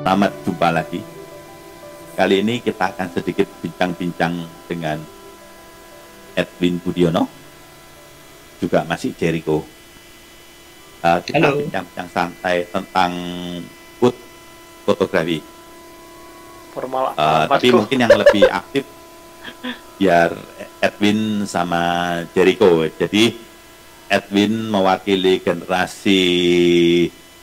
[0.00, 1.00] Selamat jumpa lagi.
[2.18, 4.98] Kali ini kita akan sedikit bincang-bincang dengan
[6.34, 7.30] Edwin Budiono,
[8.58, 9.62] juga masih Jericho.
[11.00, 11.62] Uh, kita Halo.
[11.62, 13.12] bincang-bincang santai tentang
[14.02, 14.18] food
[14.84, 15.38] fotografi.
[16.70, 18.86] formal Uh, tapi mungkin yang lebih aktif
[19.98, 20.34] biar
[20.82, 21.82] Edwin sama
[22.34, 22.82] Jericho.
[22.98, 23.49] Jadi
[24.10, 26.20] Edwin mewakili generasi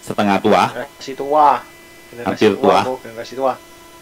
[0.04, 1.48] setengah tua, generasi tua
[2.12, 2.78] generasi Hampir tua.
[2.84, 3.54] Bu, generasi tua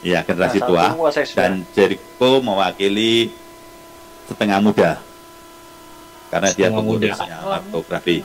[0.06, 3.30] ya generasi Nah, tua, tua dan Jericho mewakili
[4.26, 4.92] setengah muda
[6.34, 7.10] karena dia Setengah muda.
[7.14, 8.18] pengurusnya makrografi,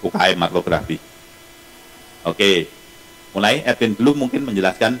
[0.00, 0.96] UKM makrografi.
[2.24, 2.50] Oke,
[3.36, 4.96] mulai Edwin dulu mungkin menjelaskan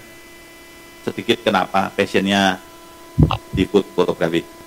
[1.02, 2.60] sedikit kenapa passionnya
[3.52, 4.61] di food fotografi.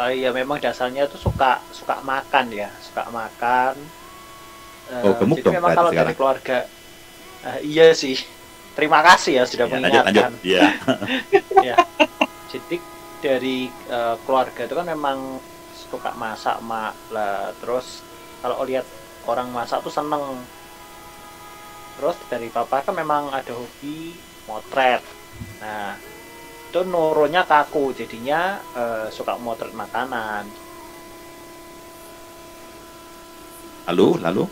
[0.00, 3.76] Ah, iya memang dasarnya tuh suka suka makan ya suka makan.
[4.88, 6.58] Eh, Oh, gemuk jadi dong memang kalau dari keluarga
[7.44, 8.16] ah, iya sih.
[8.72, 9.82] Terima kasih ya sudah Ya, lanjut.
[9.84, 10.32] mengingatkan.
[10.32, 10.40] Lanjut.
[10.40, 10.64] Ya.
[11.68, 11.76] ya.
[12.48, 12.76] Jadi
[13.20, 15.18] dari eh, keluarga itu kan memang
[15.76, 16.96] suka masak mak.
[17.12, 18.00] Lah terus
[18.40, 18.88] kalau lihat
[19.28, 20.40] orang masak tuh seneng.
[22.00, 24.16] Terus dari papa kan memang ada hobi
[24.48, 25.04] motret.
[25.60, 25.92] Nah
[26.70, 28.40] itu nurunya ke aku jadinya
[28.72, 30.46] eh, suka motret makanan
[33.84, 34.44] Lalu lalu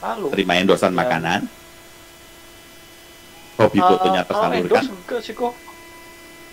[0.00, 1.04] lalu terima endosan Ya.
[1.04, 1.40] makanan.
[3.60, 5.52] Hobi eh, fotonya tersalurkan, enggak sih kok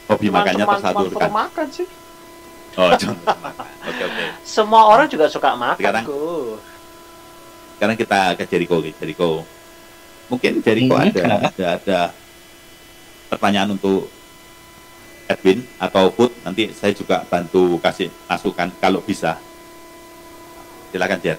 [0.08, 1.16] hobi Cuman makannya teman tersalurkan.
[1.16, 1.88] foto makan sih
[2.78, 3.68] Oh, cuma makan.
[3.88, 4.25] Oke oke.
[4.44, 6.59] semua orang juga suka makan Sekarang- kok
[7.73, 9.30] Sekarang kita ke Jericho, Jericho.
[10.28, 12.00] Mungkin Jericho Hmm, ada, ada ada
[13.28, 14.08] pertanyaan untuk
[15.28, 16.31] Edwin atau Put.
[16.44, 19.36] Nanti saya juga bantu kasih masukan kalau bisa.
[20.92, 21.38] Silakan Jer.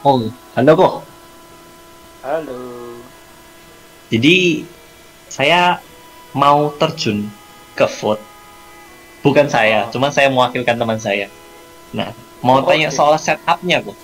[0.00, 0.22] Oh,
[0.54, 0.94] halo kok.
[2.22, 2.60] halo
[4.08, 4.64] Jadi
[5.28, 5.78] saya
[6.32, 7.28] mau terjun
[7.76, 8.16] ke food.
[9.20, 9.92] Bukan saya, Oh.
[9.92, 11.26] cuman saya mewakilkan teman saya.
[11.92, 12.96] Nah, mau Oh, tanya oke.
[12.96, 13.98] soal setupnya kok.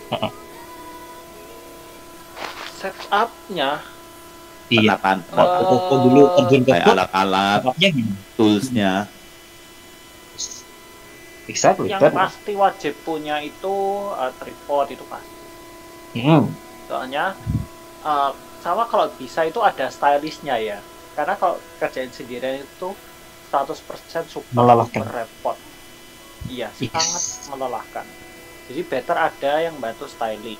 [2.76, 3.80] Setupnya
[4.74, 4.98] Iya.
[4.98, 7.60] Penataan foto, Foto dulu terjun ke kayak alat-alat,
[8.34, 8.92] toolsnya.
[11.44, 11.92] Exactly.
[11.92, 13.74] yang that- pasti wajib punya itu
[14.10, 15.32] uh, tripod itu pasti
[16.14, 16.46] Hmm.
[16.86, 17.34] soalnya
[18.00, 18.30] uh,
[18.62, 20.78] sama kalau bisa itu ada stylishnya ya
[21.12, 22.88] karena kalau kerjain sendirian itu
[23.44, 23.76] 100%
[24.24, 24.94] super Melelahkan.
[24.94, 25.58] super repot
[26.48, 26.88] iya Yes.
[26.88, 28.06] sangat melelahkan
[28.64, 30.56] jadi better ada yang bantu styling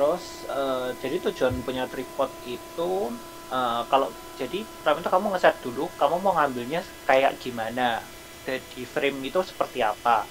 [0.00, 3.12] terus uh, jadi tujuan punya tripod itu
[3.52, 4.08] uh, kalau
[4.40, 8.00] jadi pertama itu kamu ngeset dulu kamu mau ngambilnya kayak gimana?
[8.48, 10.24] Dan di frame itu seperti apa?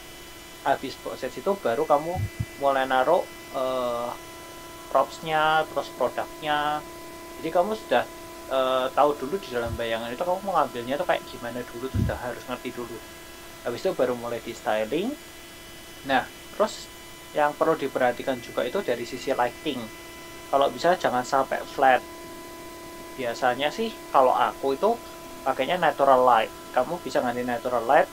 [0.65, 2.13] Habis proses itu baru kamu
[2.57, 3.21] mulai naruh
[3.53, 4.09] eh,
[4.89, 6.81] propsnya terus produknya.
[7.37, 8.03] Jadi kamu sudah
[8.49, 12.17] eh, tahu dulu di dalam bayangan itu kamu mau ngambilnya itu kayak gimana dulu sudah
[12.17, 12.97] harus ngerti dulu.
[13.61, 15.13] Habis itu baru mulai di styling.
[16.09, 16.25] Nah
[16.57, 16.73] terus
[17.37, 19.81] yang perlu diperhatikan juga itu dari sisi lighting.
[20.49, 22.01] Kalau bisa jangan sampai flat.
[23.17, 24.87] Biasanya sih kalau aku itu
[25.45, 26.51] pakainya natural light.
[26.75, 28.09] Kamu bisa ganti natural light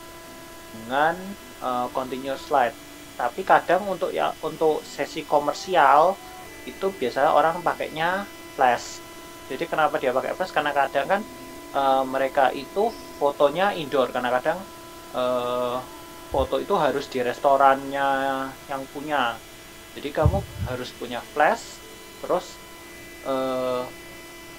[0.74, 1.14] dengan
[1.66, 2.74] eh, continuous light.
[3.20, 6.02] Tapi kadang untuk ya untuk sesi komersial
[6.70, 8.06] itu biasanya orang pakainya
[8.56, 8.86] flash.
[9.50, 10.52] Jadi kenapa dia pakai flash?
[10.56, 11.22] Karena kadang kan
[11.76, 12.80] eh, mereka itu
[13.18, 14.08] fotonya indoor.
[14.14, 14.58] Karena kadang
[15.16, 15.76] eh,
[16.28, 18.08] foto itu harus di restorannya
[18.68, 19.38] yang punya
[19.96, 20.38] jadi kamu
[20.68, 21.80] harus punya flash
[22.20, 22.58] terus
[23.24, 23.84] eh,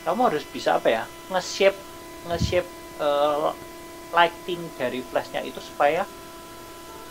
[0.07, 1.77] kamu harus bisa apa ya nge-shape
[2.31, 2.69] nge-shape
[3.03, 3.49] eh,
[4.15, 6.07] lighting dari flashnya itu supaya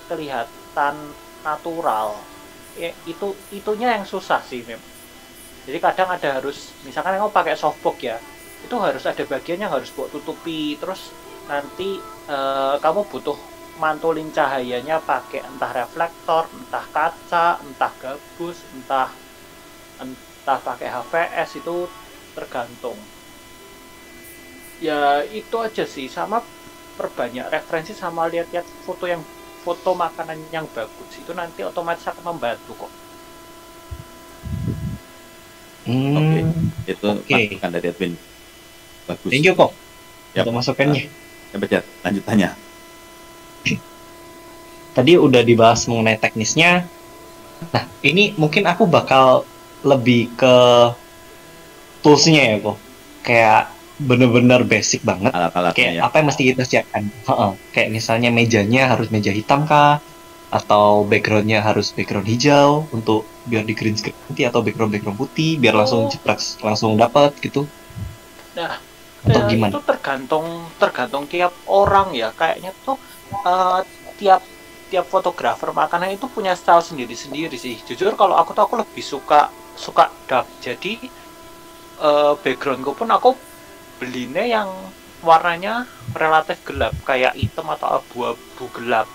[0.08, 0.94] kelihatan
[1.44, 2.16] natural
[2.74, 4.80] ya, itu itunya yang susah sih Mem.
[5.68, 8.16] jadi kadang ada harus misalkan kamu pakai softbox ya
[8.64, 11.12] itu harus ada bagian yang harus buat tutupi terus
[11.46, 13.38] nanti eh, kamu butuh
[13.76, 19.10] mantulin cahayanya pakai entah reflektor entah kaca entah gabus entah
[20.00, 21.88] entah pakai HVS itu
[22.32, 22.96] tergantung
[24.80, 26.44] ya itu aja sih sama
[26.96, 29.20] perbanyak referensi sama lihat-lihat foto yang
[29.64, 32.92] foto makanan yang bagus itu nanti otomatis akan membantu kok
[35.86, 36.18] Hmm.
[36.18, 36.38] Oke.
[36.90, 37.30] Itu Oke.
[37.30, 38.12] masukan dari Edwin.
[39.06, 39.30] Bagus.
[39.30, 39.70] Thank you kok
[40.34, 41.06] untuk masukannya.
[41.54, 42.48] Coba Jer, lanjut tanya.
[44.96, 46.88] Tadi udah dibahas mengenai teknisnya.
[47.68, 49.44] Nah, ini mungkin aku bakal
[49.84, 50.56] lebih ke
[52.00, 52.76] toolsnya ya kok.
[53.20, 53.60] Kayak
[53.98, 55.32] bener-bener basic banget.
[55.32, 56.00] Alat-alatnya Kayak ya.
[56.04, 57.02] apa yang mesti kita siapkan?
[57.08, 57.50] Heeh.
[57.72, 60.00] Kayak misalnya mejanya harus meja hitam kah?
[60.46, 65.58] atau backgroundnya harus background hijau untuk biar di green screen putih atau background background putih
[65.58, 66.36] biar langsung Oh.
[66.62, 67.66] langsung dapat gitu
[68.54, 68.78] Nah,
[69.26, 69.74] atau Ya, gimana?
[69.74, 70.46] itu tergantung
[70.78, 72.94] tergantung tiap orang ya kayaknya tuh
[73.42, 73.80] eh,
[74.16, 74.38] tiap
[74.90, 77.76] tiap fotografer makanan itu punya style sendiri-sendiri sih.
[77.86, 79.40] Jujur kalau aku tuh aku lebih suka
[79.76, 80.46] suka dark.
[80.62, 80.92] Jadi
[82.00, 83.30] eh, backgroundku pun aku
[84.00, 84.68] belinya yang
[85.24, 89.08] warnanya relatif gelap kayak hitam atau abu-abu gelap.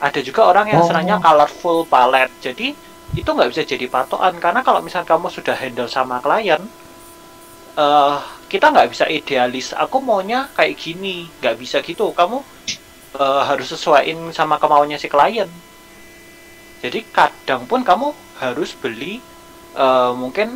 [0.00, 0.88] Ada juga orang yang Oh.
[0.88, 2.76] senangnya colorful palette jadi
[3.16, 4.34] itu nggak bisa jadi patokan.
[4.44, 6.60] Karena kalau misalnya kamu sudah handle sama klien
[7.76, 8.16] eh
[8.48, 9.76] kita nggak bisa idealis.
[9.76, 12.12] Aku maunya kayak gini nggak bisa gitu.
[12.16, 12.38] Kamu
[13.20, 15.50] eh, harus sesuaiin sama kemauannya si klien.
[16.82, 18.08] Jadi kadang pun kamu
[18.42, 19.12] harus beli
[19.76, 20.48] eh, mungkin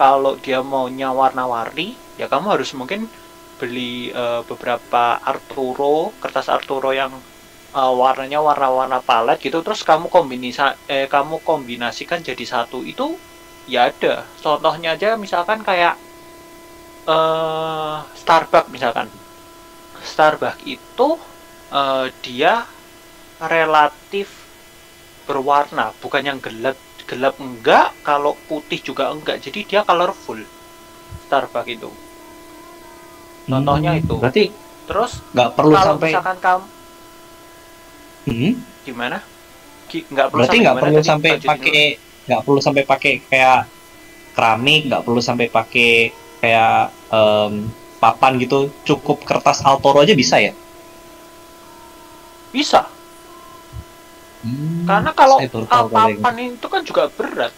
[0.00, 1.88] kalau dia maunya warna-warni
[2.20, 3.00] ya kamu harus mungkin
[3.60, 5.02] beli eh, beberapa
[5.32, 7.12] Arturo kertas Arturo yang
[7.78, 13.06] eh, warnanya warna-warna palet gitu terus kamu kombinasi eh kamu kombinasikan jadi satu itu
[13.66, 14.14] ya ada.
[14.44, 15.94] Contohnya aja misalkan kayak
[17.12, 19.08] eh Starbucks misalkan.
[20.10, 21.08] Starbucks itu
[21.80, 22.52] eh, dia
[23.54, 24.28] relatif
[25.28, 26.78] berwarna bukan yang gelap
[27.10, 29.36] gelap enggak kalau putih juga enggak.
[29.44, 30.40] Jadi dia colorful
[31.24, 31.90] Starbucks itu.
[33.50, 34.14] Contohnya Hmm, itu.
[34.20, 34.44] berarti
[34.88, 36.64] terus nggak perlu kalau sampai misalkan kamu
[38.26, 39.18] Hmm, gimana?
[40.12, 41.08] Nggak perlu berarti nggak perlu tadi?
[41.10, 41.80] sampai pakai
[42.26, 43.58] nggak perlu sampai pakai kayak
[44.36, 45.90] keramik nggak perlu sampai pakai
[46.42, 46.72] kayak
[47.12, 47.52] em,
[48.02, 48.56] papan gitu.
[48.88, 50.52] Cukup kertas Altoro aja bisa ya
[52.54, 52.86] bisa.
[54.46, 57.50] Hmm, karena kalau papan itu kan juga berat.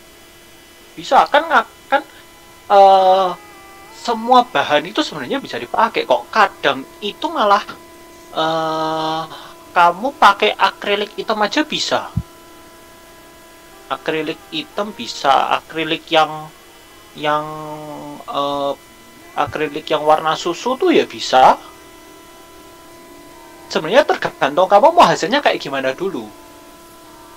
[0.97, 1.45] Bisa kan
[1.93, 2.01] kan
[2.73, 3.31] eh
[4.01, 6.33] semua bahan itu sebenarnya bisa dipakai kok.
[6.33, 7.65] Kadang itu malah
[8.33, 9.23] eh
[9.77, 12.09] kamu pakai akrilik hitam aja bisa.
[13.93, 15.53] Akrilik hitam bisa.
[15.61, 16.49] Akrilik yang
[17.13, 17.45] yang
[18.25, 18.73] eh,
[19.37, 21.61] akrilik yang warna susu tuh ya bisa
[23.77, 26.35] sebenarnya tergantung kamu mau hasilnya kayak gimana dulu.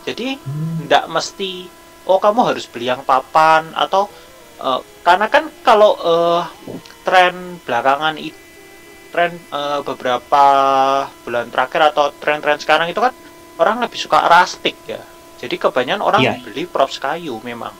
[0.07, 1.75] Jadi Hmm, nggak mesti
[2.09, 4.03] oh kamu harus beli yang papan atau
[4.63, 6.43] eh, karena kan kalau eh,
[7.05, 8.39] tren belakangan itu
[9.13, 10.43] tren eh, beberapa
[11.25, 13.13] bulan terakhir atau tren-tren sekarang itu kan
[13.61, 15.01] orang lebih suka rustic ya.
[15.41, 16.33] Jadi kebanyakan orang Iya.
[16.43, 17.75] beli props kayu memang.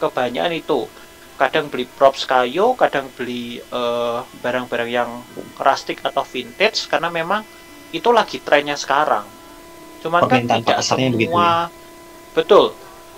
[0.00, 0.90] Kebanyakan itu
[1.40, 5.10] kadang beli props kayu kadang beli eh, barang-barang yang
[5.58, 7.42] rustic atau vintage karena memang
[7.92, 9.26] itu lagi trennya sekarang.
[10.02, 11.54] Cuman kan tidak semua begitu ya?
[12.36, 12.66] betul.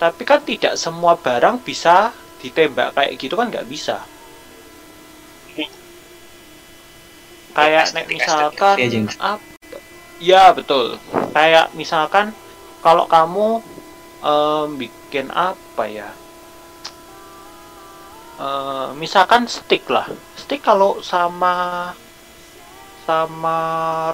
[0.01, 2.11] Tapi kan tidak semua barang bisa
[2.43, 4.11] ditembak kayak gitu kan nggak bisa.
[7.55, 8.77] Kayak nek misalkan
[9.19, 9.39] apa
[10.19, 10.99] ya betul.
[11.31, 12.35] Kayak misalkan
[12.83, 13.63] kalau kamu
[14.23, 16.09] em, bikin apa ya
[18.39, 20.07] Eh, misalkan stick lah.
[20.41, 21.53] Stick kalau sama
[23.07, 23.57] sama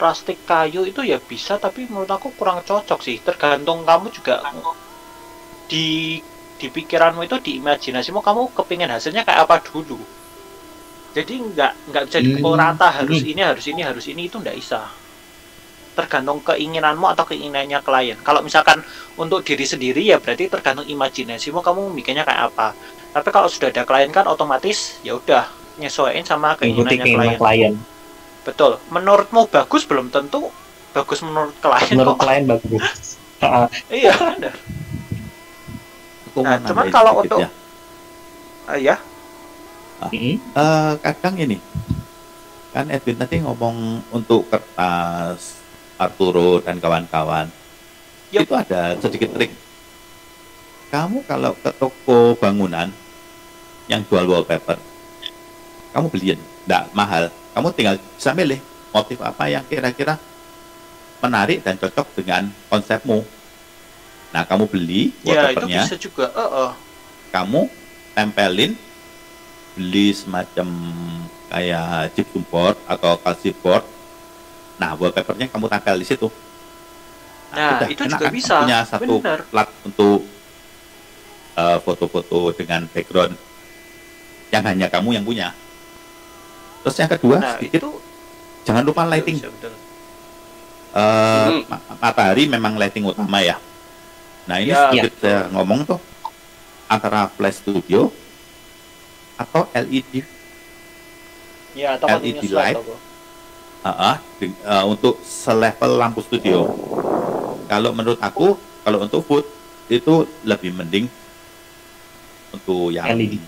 [0.04, 3.18] rustic kayu itu ya bisa tapi menurut aku kurang cocok sih.
[3.28, 4.36] Tergantung kamu juga
[5.72, 5.88] di
[6.60, 9.98] di pikiranmu itu di imajinasimu kamu kepingin hasilnya kayak apa dulu.
[11.16, 12.62] Jadi nggak nggak bisa dipukul Hmm.
[12.64, 13.32] rata harus Hmm.
[13.32, 14.82] ini harus ini harus ini itu nggak bisa.
[15.98, 18.20] Tergantung keinginanmu atau keinginannya klien.
[18.24, 18.80] Kalau misalkan
[19.20, 22.68] untuk diri sendiri ya berarti tergantung imajinasimu kamu bikinnya kayak apa
[23.12, 27.38] tapi kalau sudah ada klien kan otomatis ya udah nyesuaiin sama keinginannya keinginan klien.
[27.38, 27.74] klien.
[28.41, 28.80] Betul.
[28.88, 30.50] Menurutmu bagus belum tentu
[30.91, 32.24] bagus menurut klien menurut kok.
[32.24, 33.20] klien bagus.
[33.89, 34.53] Iya benar
[36.30, 37.50] Aku Nah, cuman kalau untuk- ya.
[38.63, 38.96] Ah, ya
[40.01, 40.38] Eh,
[40.98, 41.58] kadang ini
[42.70, 43.75] kan Edwin tadi ngomong
[44.10, 45.60] untuk kertas
[45.96, 47.50] Arturo dan kawan-kawan.
[48.32, 49.51] Itu ada sedikit trik
[50.91, 52.91] kamu kalau ke toko bangunan
[53.88, 54.77] yang jual wallpaper
[55.91, 57.24] kamu beliin tidak mahal.
[57.51, 58.60] Kamu tinggal bisa milih
[58.95, 60.15] motif apa yang kira-kira
[61.19, 63.19] menarik dan cocok dengan konsepmu.
[64.31, 65.83] Nah kamu beli ya itu wallpapernya.
[65.83, 66.71] bisa juga Eh, eh.
[67.36, 67.67] kamu
[68.15, 68.71] tempelin
[69.75, 70.67] beli semacam
[71.51, 73.83] kayak gypsum board atau kalsi board.
[74.79, 76.31] Nah wallpapernya kamu tempel di situ.
[77.51, 78.31] Nah udah, itu enak juga kan?
[78.31, 78.55] bisa.
[78.63, 79.39] Punya satu benar.
[79.51, 80.24] plat untuk
[81.62, 83.38] eh, foto-foto dengan background
[84.50, 85.53] yang hanya kamu yang punya
[86.82, 87.91] terus yang kedua nah sedikit itu
[88.62, 89.74] jangan lupa lighting bisa, betul.
[90.91, 91.62] Eh, Hmm.
[91.65, 93.56] ma- matahari memang lighting utama ya.
[94.44, 95.96] Nah ini Ya, sedikit saya ngomong tuh
[96.86, 98.12] antara flash studio
[99.36, 100.27] atau LED
[101.74, 102.77] ya atau LED light light.
[102.77, 103.00] atau-
[103.88, 106.68] ah, deng- eh, untuk selevel lampu studio.
[107.65, 108.53] kalau menurut aku
[108.84, 109.46] kalau untuk food
[109.88, 110.13] itu
[110.44, 111.08] lebih mending
[112.51, 113.39] untuk yang LED.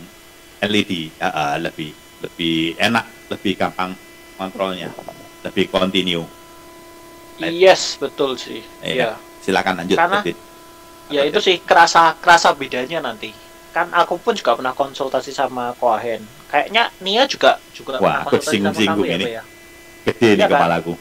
[0.63, 1.89] LED ya, eh, lebih
[2.24, 3.91] lebih enak lebih gampang
[4.39, 4.89] kontrolnya
[5.43, 6.24] lebih continue
[7.41, 7.50] Light.
[7.57, 8.62] Yes, betul sih.
[8.86, 8.93] Iya.
[8.93, 9.10] Iya.
[9.43, 10.38] silakan lanjut Karena- David.
[11.12, 13.33] Ya itu sih kerasa kerasa bedanya nanti.
[13.75, 16.24] Kan aku pun juga pernah konsultasi sama Koahen.
[16.48, 19.25] Kayaknya Nia juga juga Wah, pernah aku konsultasi sama singgung-singgung kamu ya, ini.
[19.25, 19.43] Pak, ya?
[20.03, 20.50] gede di kan?
[20.51, 20.93] kepalaku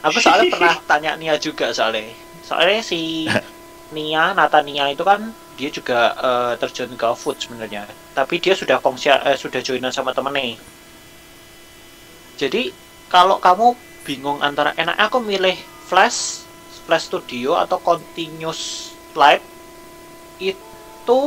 [0.00, 2.10] Aku soalnya pernah tanya Nia juga soalnya.
[2.40, 3.28] Soalnya si
[3.94, 5.20] Nia, Nata Nia itu kan
[5.60, 7.84] dia juga eh, terjun ke food sebenarnya.
[8.16, 10.56] Tapi dia sudah fungsi eh, sudah joinan sama temen nih.
[12.40, 12.72] Jadi
[13.12, 13.76] kalau kamu
[14.08, 16.48] bingung antara enak aku milih Flash,
[16.88, 19.44] Flash Studio atau Continuous Light
[20.40, 21.22] itu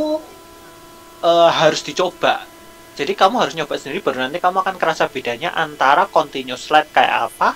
[1.21, 2.49] eh, harus dicoba.
[2.97, 7.29] Jadi kamu harus nyoba sendiri baru nanti kamu akan kerasa bedanya antara Continuous Light kayak
[7.29, 7.53] apa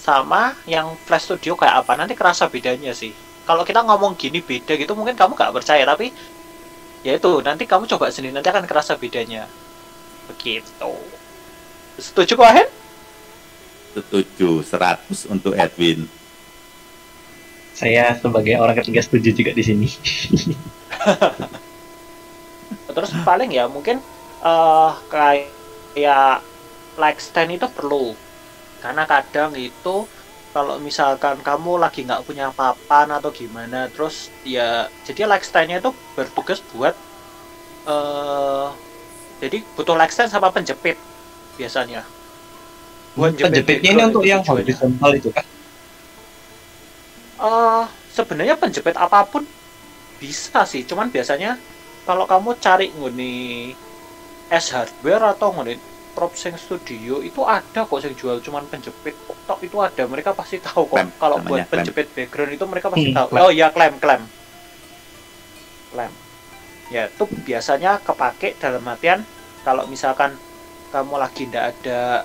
[0.00, 4.76] sama yang Flash Studio kayak apa nanti kerasa bedanya sih kalau kita ngomong gini beda
[4.76, 6.12] gitu mungkin kamu gak percaya tapi
[7.04, 9.44] ya itu nanti kamu coba sendiri nanti akan kerasa bedanya
[10.28, 10.92] begitu
[12.00, 12.68] setuju kok Hen?
[13.94, 16.08] setuju 100 untuk Edwin
[17.74, 19.90] Saya sebagai orang ketiga setuju juga di sini.
[22.94, 23.98] terus paling ya mungkin
[24.46, 25.50] eh kayak
[25.98, 26.38] ya
[26.94, 28.14] like stand itu perlu
[28.78, 30.06] karena kadang itu
[30.54, 34.14] kalau misalkan kamu lagi nggak punya papan atau gimana terus
[34.54, 34.62] ya
[35.06, 36.94] jadi like stand-nya itu bertugas buat
[37.92, 38.68] eh
[39.42, 40.96] jadi butuh stand sama penjepit
[41.58, 42.00] biasanya
[43.16, 45.44] buat jepit Penjepitnya ini untuk yang horizontal itu kan?
[47.48, 47.84] Eh,
[48.16, 49.42] sebenarnya penjepit apa pun
[50.22, 51.48] bisa sih, cuman biasanya
[52.06, 53.24] kalau kamu cari nguni
[54.50, 55.72] S hardware atau nguni
[56.14, 59.14] Propsing Studio itu ada kok yang jual cuman penjepit
[59.46, 60.02] tok itu ada.
[60.06, 60.96] Mereka pasti tahu kok.
[60.96, 61.70] Klem, kalau buat klem.
[61.70, 63.26] penjepit background itu mereka pasti Hmm, tahu.
[63.34, 63.42] klem.
[63.42, 64.22] oh iya klem klem.
[65.92, 66.12] Klem.
[66.92, 69.24] Ya itu biasanya kepake dalam artian
[69.64, 70.36] kalau misalkan
[70.92, 72.22] kamu lagi ndak ada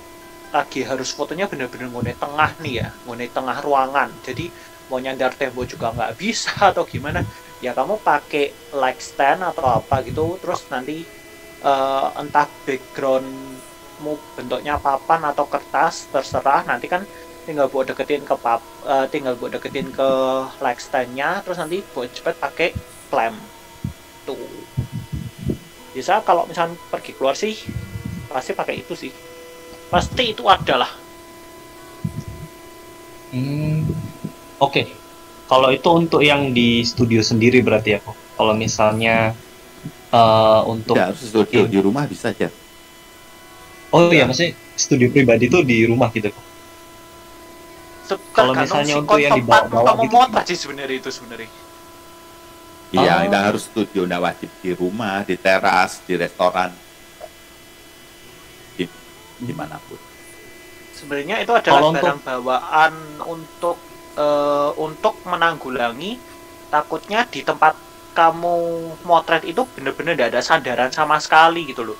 [0.53, 4.10] lagi harus fotonya bener-bener ngone tengah nih ya ngone tengah ruangan.
[4.25, 4.50] Jadi
[4.89, 7.22] mau nyandar tembok juga nggak bisa atau gimana
[7.62, 11.05] ya kamu pakai light stand atau apa gitu terus nanti
[11.63, 12.48] eh, entah
[14.00, 16.63] backgroundmu bentuknya papan atau kertas terserah.
[16.65, 17.03] Nanti kan
[17.44, 20.10] tinggal buat deketin ke pap eh, tinggal buat deketin ke
[20.62, 22.70] light standnya terus nanti buat cepet pakai
[23.12, 23.38] clamp
[24.24, 24.38] tuh.
[25.96, 27.58] Bisa kalau misalnya pergi keluar sih
[28.29, 29.12] pasti pakai itu sih.
[29.89, 30.91] Pasti itu ada lah
[33.29, 33.86] Hmm,
[34.58, 34.89] Oke.
[35.46, 38.18] Kalau itu untuk yang di studio sendiri berarti ya kok.
[38.38, 39.38] Kalau misalnya
[40.10, 42.50] eh, untuk tidak harus studio di rumah bisa aja
[43.89, 46.29] oh iya maksudnya studio pribadi tuh di rumah gitu?
[48.34, 51.50] Kalau misalnya si untuk yang dibawa-bawa kamu gitu mau sih sebenarnya itu sebenarnya.
[52.89, 53.22] Iya, Oh.
[53.29, 56.74] tidak harus studio, tidak wajib di rumah, di teras, di restoran,
[58.74, 58.89] di
[59.39, 60.00] di mana pun.
[60.89, 62.93] sebenarnya itu adalah Kalau untuk- barang bawaan
[63.24, 63.77] untuk
[64.19, 66.19] eh, untuk menanggulangi
[66.67, 67.72] takutnya di tempat
[68.12, 68.58] kamu
[69.08, 72.00] motret itu bener-bener tidak ada sandaran sama sekali gitu loh.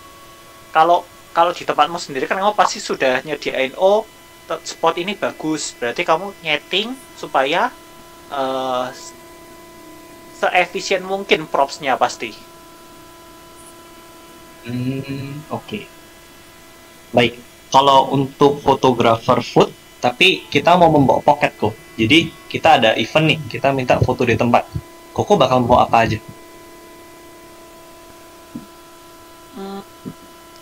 [0.75, 4.05] Kalau kalau di tempatmu sendiri kan kamu pasti sudah nyediain oh
[4.65, 7.69] spot ini bagus berarti kamu nyeting supaya
[8.33, 8.88] eh,
[10.39, 12.31] seefisien mungkin propsnya pasti
[14.65, 15.79] Hmm, oke.
[17.15, 17.33] Baik.
[17.69, 19.69] Kalau untuk fotografer food,
[20.01, 21.74] tapi kita mau membawa pocket kok.
[22.00, 22.19] Jadi
[22.50, 24.63] kita ada event nih, kita minta foto di tempat.
[25.13, 26.17] Koko bakal bawa apa aja?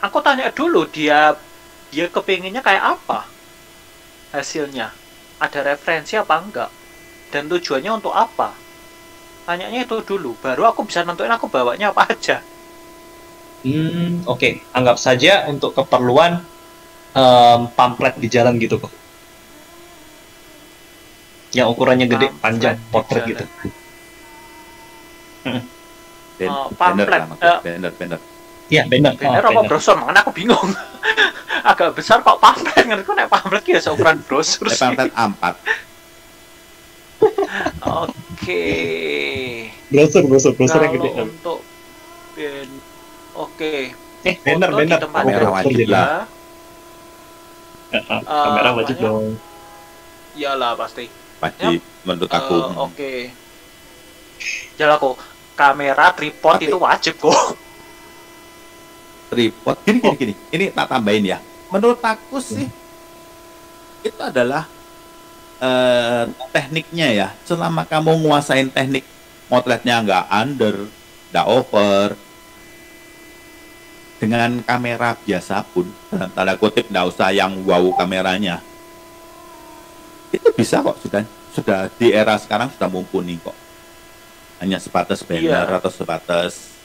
[0.07, 1.19] Aku tanya dulu dia
[1.93, 3.19] dia kepinginnya kayak apa
[4.35, 4.87] hasilnya
[5.45, 6.71] ada referensi apa enggak
[7.33, 8.49] dan tujuannya untuk apa
[9.47, 12.37] tanyanya itu dulu baru aku bisa nentuin aku bawanya apa aja
[13.65, 14.49] Hmm, oke.
[14.77, 16.33] Anggap saja untuk keperluan
[17.21, 18.93] em, pamflet di jalan gitu kok.
[21.57, 23.43] Yang ukurannya gede, Pamflet panjang, potret gitu.
[26.39, 27.59] Ben, Oh, banner pamflet, eh.
[27.63, 28.21] banner, banner.
[28.67, 29.15] Iya, benar.
[29.15, 29.69] bener Oh, apa benar.
[29.69, 30.69] brosur makanya aku bingung
[31.71, 35.53] agak besar kok pamflet ngerti nek pamflet ki ya seukuran brosur sih pamflet A4,
[37.97, 38.65] oke
[39.87, 41.09] Brosur, brosur, brosur yang gede.
[41.17, 41.59] untuk
[42.33, 42.69] ben
[43.33, 43.73] oke
[44.19, 44.99] Eh, banner, Foto di banner.
[45.07, 46.27] Kamera wajib lah.
[48.19, 49.39] Kamera Eh, wajib dong.
[50.35, 51.07] iyalah pasti
[51.37, 52.57] wajib menurut aku.
[52.57, 53.13] Eh, Oke.
[54.75, 55.15] Jalan aku
[55.53, 57.55] kamera tripod Tapi- itu wajib kok.
[59.27, 60.33] Tripod, gini, gini, gini.
[60.51, 61.39] Ini tak tambahin ya.
[61.67, 62.63] Menurut aku sih,
[64.01, 64.63] itu adalah
[65.59, 66.23] eh,
[66.55, 67.27] tekniknya ya.
[67.43, 69.03] Selama kamu nguasain teknik
[69.51, 70.75] motretnya nggak under,
[71.35, 72.07] nggak over,
[74.17, 78.57] dengan kamera biasa pun dalam tanda kutip nggak usah yang wow kameranya
[80.33, 81.21] itu bisa kok sudah
[81.53, 83.53] sudah di era sekarang sudah mumpuni kok
[84.57, 85.77] hanya sebatas banner Iya.
[85.77, 86.76] atau sebatas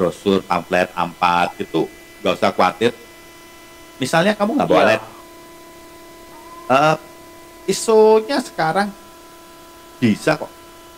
[0.00, 1.22] brosur pamflet A4
[1.60, 1.84] itu
[2.24, 2.96] nggak usah khawatir.
[4.00, 4.88] Misalnya kamu nggak bawa Iya.
[4.96, 5.02] LED
[6.70, 6.96] eh,
[7.68, 8.88] ISO-nya sekarang
[10.00, 10.48] bisa kok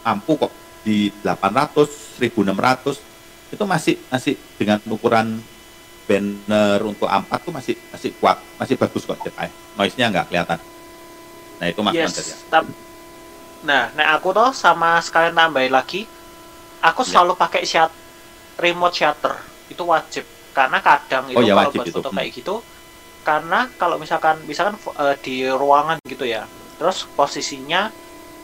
[0.06, 0.52] ampuh kok
[0.86, 3.02] di 800 1600
[3.50, 5.42] itu masih masih dengan ukuran
[6.06, 9.50] banner untuk A4 tuh masih masih kuat masih bagus kok ceritanya.
[9.74, 10.58] Noise-nya nggak kelihatan.
[11.58, 12.62] Nah itu mas yes ya.
[13.62, 16.06] nah nah aku tuh sama sekalian tambahin lagi
[16.82, 17.14] aku Ya.
[17.14, 17.90] selalu pakai shut
[18.58, 19.34] remote shutter.
[19.72, 20.24] Itu wajib.
[20.52, 21.96] Karena kadang itu Oh, ya, kalau buat itu.
[21.96, 22.18] foto Hmm.
[22.20, 22.54] kayak gitu
[23.22, 26.42] karena kalau misalkan misalkan eh, di ruangan gitu ya
[26.74, 27.86] terus posisinya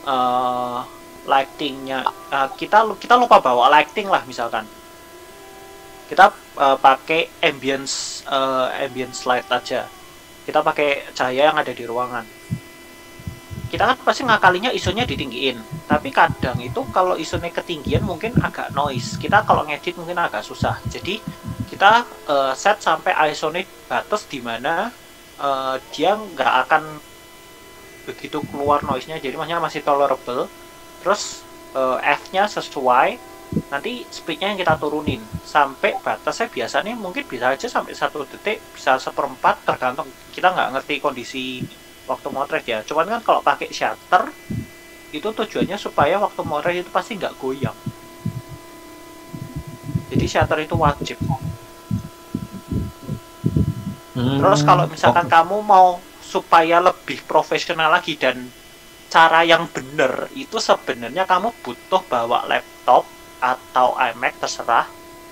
[0.07, 0.79] eh
[1.27, 1.99] lightingnya
[2.31, 4.63] eh, kita kita lupa bawa lighting lah misalkan.
[6.09, 6.25] Kita
[6.57, 9.85] eh, pakai ambience eh, ambience light aja.
[10.47, 12.25] Kita pakai cahaya yang ada di ruangan
[13.69, 15.61] kita kan pasti ngakalinya isunya ditinggiin.
[15.85, 19.15] Tapi kadang itu kalau isunya ketinggian mungkin agak noise.
[19.21, 20.81] Kita kalau ngedit mungkin agak susah.
[20.89, 21.21] Jadi
[21.69, 24.89] kita eh, set sampai ISO-nya batas di mana
[25.37, 26.83] eh, dia nggak akan
[28.09, 29.21] begitu keluar noise-nya.
[29.21, 30.49] Jadi maksudnya masih tolerable.
[31.05, 31.45] Terus
[31.77, 33.21] eh, F-nya sesuai.
[33.69, 35.21] Nanti speednya yang kita turunin.
[35.45, 40.95] Sampai batasnya biasanya mungkin bisa aja sampai satu detik bisa seperempat tergantung kita nggak ngerti
[41.01, 41.45] kondisi
[42.09, 42.81] waktu motret ya.
[42.81, 44.33] Cuman kan kalau pakai shutter
[45.13, 47.77] itu tujuannya supaya waktu motret itu pasti nggak goyang.
[50.09, 51.17] Jadi shutter itu wajib.
[54.19, 58.49] Terus kalau misalkan kamu mau supaya lebih profesional lagi dan
[59.09, 63.07] cara yang benar itu sebenarnya kamu butuh bawa laptop
[63.39, 64.85] atau iMac terserah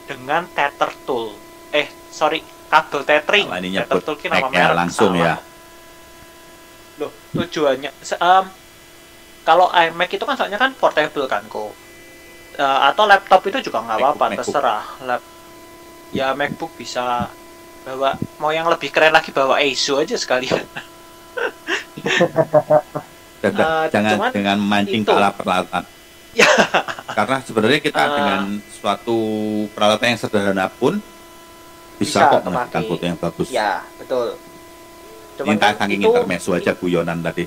[0.08, 1.36] dengan tether tool.
[1.76, 2.40] Eh sorry
[2.72, 3.52] kabel tethering.
[3.52, 5.36] Tether tool ki nama Mac-nya merek langsung ya
[6.98, 8.46] Loh, tujuannya em,
[9.44, 11.72] kalau iMac itu kan soalnya kan portable kan kok.
[12.58, 14.84] Eh, atau laptop itu juga nggak apa-apa, terserah.
[15.06, 15.22] Lap,
[16.10, 17.30] ya MacBook bisa
[17.86, 20.66] bawa mau yang lebih keren lagi bawa ASUS aja sekalian.
[23.38, 23.54] Eh,
[23.94, 25.10] jangan dengan mancing itu.
[25.10, 25.84] ke alat peralatan
[26.34, 26.50] Ya.
[27.18, 28.14] karena sebenarnya kita Eh.
[28.18, 28.42] dengan
[28.74, 29.18] suatu
[29.74, 30.98] peralatan yang sederhana pun
[31.98, 34.38] bisa, Bisa kok menghasilkan foto yang bagus Ya, betul.
[35.38, 37.46] Cuman minta kan itu intermezzo aja guyonan tadi.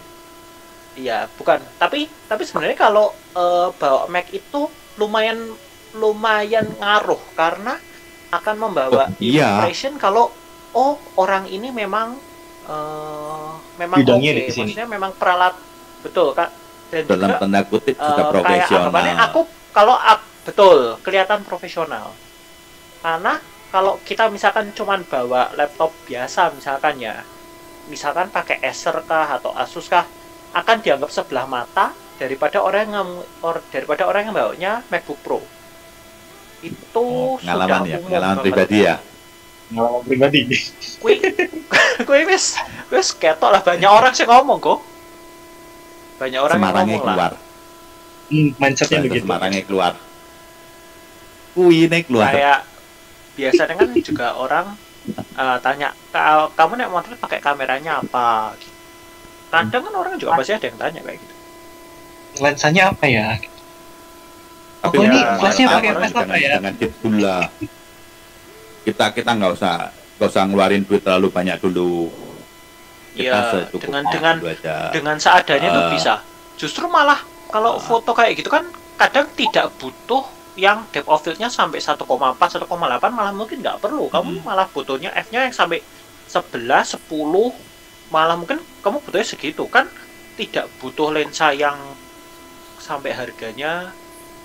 [0.94, 1.58] Iya, bukan.
[1.76, 5.38] Tapi tapi sebenarnya kalau eh, bawa Mac itu lumayan
[5.90, 7.78] lumayan ngaruh karena
[8.30, 9.58] akan membawa Oh, iya.
[9.58, 10.30] impression kalau
[10.70, 12.14] oh orang ini memang
[12.66, 14.70] eh, memang oke, Bidangnya di sini.
[14.70, 15.54] maksudnya memang peralat.
[16.00, 16.50] Betul kak.
[16.90, 18.78] Dan dalam juga tanda kutip eh, sudah kayak profesional.
[18.82, 22.06] anggapannya aku kalau ap- betul kelihatan profesional.
[23.00, 23.38] Karena
[23.70, 27.22] kalau kita misalkan cuman bawa laptop biasa misalkan ya
[27.90, 30.06] misalkan pakai Acer kah atau Asus kah
[30.54, 33.08] akan dianggap sebelah mata daripada orang yang
[33.42, 35.40] or- daripada orang yang bawanya MacBook Pro.
[36.60, 38.94] Itu Oh, pengalaman sudah ya pengalaman pribadi ya?
[39.68, 40.40] Pengalaman pribadi.
[41.00, 41.14] Kui,
[42.08, 42.56] kui wis
[42.88, 44.78] wis ketok lah banyak orang sih ngomong kok.
[46.20, 47.16] Banyak orang yang Semarangnya ngomong lah.
[47.16, 47.32] keluar.
[48.30, 49.24] Hmm, mindsetnya begitu.
[49.24, 49.92] Semarangnya keluar.
[51.56, 52.30] Kuine keluar.
[52.30, 52.60] Kayak
[53.34, 54.66] biasanya kan juga orang
[55.16, 58.54] eh, tanya "Ka- kamu nek motor pakai kameranya apa?
[59.50, 61.34] Kadang kan orang juga pasti ada yang tanya kayak gitu.
[62.38, 63.28] Lensanya apa ya?
[64.80, 66.50] Tapi Oh, ini ya, kelasnya pakai apa ya?
[66.56, 66.74] jangan
[67.18, 67.42] lah.
[68.80, 69.74] Kita kita nggak usah
[70.16, 72.08] nggak usah ngeluarin duit terlalu banyak dulu.
[73.12, 74.76] Kita ya secukupnya dengan dengan aja.
[74.88, 75.90] dengan seadanya tuh Eh.
[75.92, 76.14] bisa.
[76.56, 77.20] Justru malah
[77.50, 77.82] kalau Eh.
[77.82, 78.64] foto kayak gitu kan
[78.96, 80.24] kadang tidak butuh
[80.60, 81.96] yang depth of field-nya sampai 1,4
[82.36, 82.68] 1,8
[83.10, 84.12] malah mungkin nggak perlu.
[84.12, 84.44] Kamu Hmm.
[84.44, 85.80] malah butuhnya f-nya yang sampai
[86.28, 87.56] 11 10
[88.12, 89.64] malah mungkin kamu butuhnya segitu.
[89.66, 89.88] Kan
[90.36, 91.76] tidak butuh lensa yang
[92.78, 93.92] sampai harganya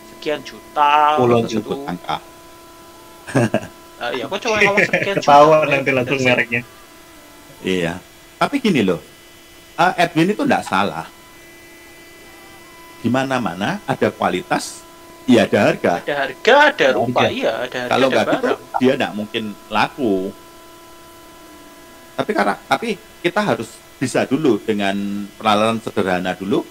[0.10, 1.46] sekian juta Puluhan.
[1.48, 2.18] Sebut angka
[3.96, 6.62] Eh, ya aku cuma ngomong sekian juta ketahuan nanti langsung mereknya.
[7.60, 7.94] Iya.
[8.36, 9.00] Tapi gini loh
[9.76, 11.08] eh, Edwin itu nggak salah.
[13.00, 14.82] Di mana mana ada kualitas
[15.26, 17.34] iya ada harga ada harga ada rupa Harga.
[17.34, 18.80] iya ada harga kalau ada nggak gitu barang.
[18.82, 20.16] dia nggak mungkin laku
[22.16, 22.90] tapi karena tapi
[23.26, 24.96] kita harus bisa dulu dengan
[25.40, 26.64] peralatan sederhana dulu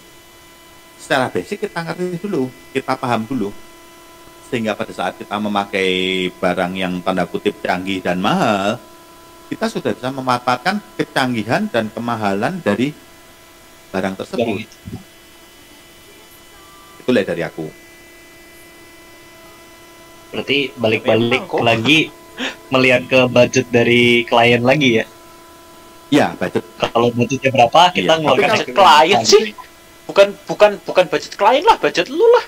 [1.00, 3.52] secara basic kita ngerti dulu kita paham dulu
[4.48, 8.78] sehingga pada saat kita memakai barang yang tanda kutip canggih dan mahal
[9.48, 12.96] kita sudah bisa memanfaatkan kecanggihan dan kemahalan dari
[13.92, 14.40] barang tersebut.
[14.40, 14.78] Barang itu.
[17.04, 17.83] Itu lihat dari aku.
[20.32, 22.08] Berarti balik-balik lagi
[22.72, 25.04] melihat ke budget dari klien lagi ya.
[26.12, 28.08] Ya, budget Kalau budgetnya berapa, kita Iya.
[28.08, 29.42] Tapi ngeluarkan budget klien sih.
[30.04, 32.44] Bukan bukan bukan budget klien lah, budget lu lah.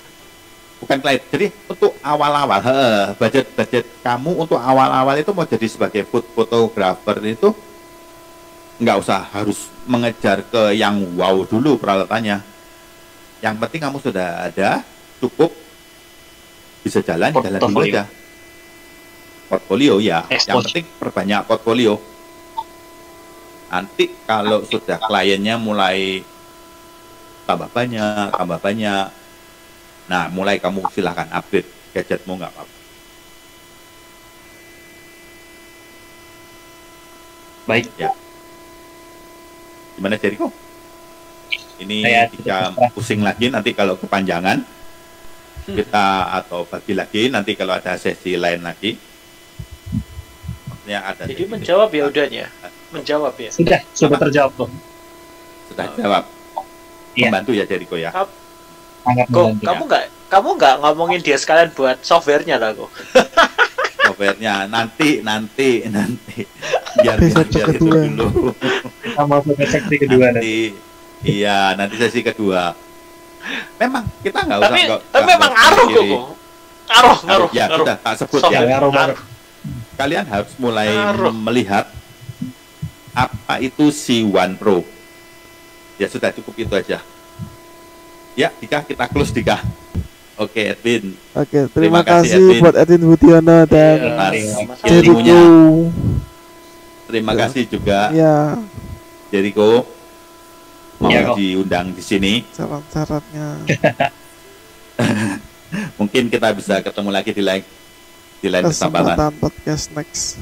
[0.77, 1.21] bukan klien.
[1.33, 7.17] Jadi untuk awal-awal, heeh, budget budget kamu untuk awal-awal itu mau jadi sebagai food photographer
[7.25, 7.49] itu
[8.77, 12.45] nggak usah harus mengejar ke yang wow dulu peralatannya.
[13.41, 14.85] Yang penting kamu sudah ada
[15.17, 15.49] cukup
[16.87, 18.07] bisa jalan jalan dulu aja.
[19.47, 20.63] Portfolio ya, yang Exposure.
[20.71, 21.93] penting perbanyak portfolio.
[23.67, 26.23] Nanti kalau sudah kliennya mulai
[27.47, 29.07] tambah banyak, tambah banyak,
[30.07, 32.75] Nah, mulai kamu silahkan upgrade gadgetmu nggak apa-apa.
[37.67, 37.91] Baik.
[39.99, 40.47] Gimana Jericho?
[41.77, 42.07] Ini
[42.41, 44.63] Saya pusing lagi nanti kalau kepanjangan
[45.67, 46.07] kita
[46.43, 48.95] atau bagi lagi nanti kalau ada sesi lain lagi.
[50.71, 52.45] Maksudnya ada Jadi sesi menjawab ya udahnya.
[52.95, 53.51] Menjawab ya.
[53.51, 54.69] Sudah, sudah terjawab kok.
[55.67, 56.23] Sudah jawab.
[57.17, 57.27] Iya.
[57.27, 58.15] Membantu ya Jericho ya.
[58.15, 58.29] Kok
[59.03, 59.63] membantu.
[59.63, 62.91] kamu nggak kamu nggak ngomongin dia sekalian buat softwarenya lah kok.
[64.07, 66.47] Softwarenya nanti nanti nanti
[67.03, 67.99] biar biar, biar itu kedua.
[68.07, 68.27] dulu.
[69.03, 70.71] Kita masuk ke seksi kedua nanti
[71.27, 72.86] iya nanti sesi kedua
[73.77, 76.03] memang kita nggak usah Tapi nggak- tapi nggak memang ngaruh kok.
[76.87, 77.77] Ngaruh, ngaruh, ya ngaruh.
[77.81, 79.19] sudah tak sebut Software ya ngaruh, ngaruh.
[79.93, 81.33] kalian harus mulai Ngaruh.
[81.35, 81.85] melihat
[83.11, 84.85] apa itu si One Pro
[85.95, 87.01] ya sudah cukup itu aja
[88.33, 89.57] ya Dika kita close Dika
[90.35, 92.61] oke Edwin Oke, Terima terima, kasih, kasih, Edwin.
[92.61, 94.29] buat Edwin Budiono dan Iya.
[94.29, 94.61] Jericho.
[94.85, 95.41] Jericho.
[97.03, 97.37] terima Ya.
[97.41, 98.35] kasih juga Ya,
[99.27, 99.83] Jericho
[100.97, 101.35] mau Ya, kok.
[101.37, 103.47] diundang di sini syarat-syaratnya.
[105.99, 107.63] mungkin kita bisa ketemu lagi di lain
[108.37, 110.37] di lain kesempatan podcast next.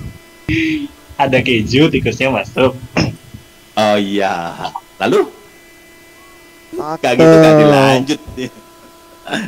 [1.15, 2.75] Ada keju, tikusnya masuk.
[3.79, 4.53] oh iya
[4.95, 5.27] lalu
[6.75, 7.13] Cakep.
[7.15, 8.21] gitu gak dilanjut.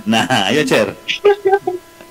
[0.10, 0.90] Nah, ayo Cer.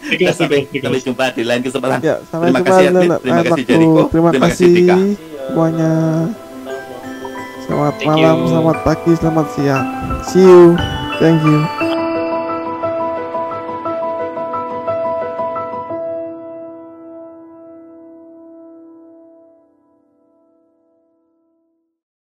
[0.07, 1.99] Tikus, Sampai, sampai jumpa di lain kesempatan.
[1.99, 3.65] Ya, sampai Terima jumpa kasih, lain Terima kasih.
[3.67, 4.03] Jericho.
[4.07, 4.95] Terima Terima kasih, Dika.
[4.95, 4.99] Iya.
[5.51, 5.93] semuanya.
[7.67, 8.49] Selamat Thank malam, you.
[8.55, 9.85] selamat pagi, selamat siang.
[10.31, 10.79] See you.
[11.19, 11.96] Thank you.